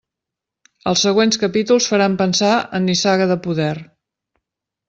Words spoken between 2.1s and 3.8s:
pensar en Nissaga de poder.